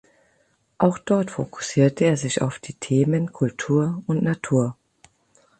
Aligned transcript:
Auch 0.79 0.97
dort 0.97 1.29
fokussierte 1.29 2.05
er 2.05 2.17
sich 2.17 2.41
auf 2.41 2.57
die 2.57 2.73
Themen 2.73 3.31
Kultur 3.31 4.01
und 4.07 4.23
Natur. 4.23 4.75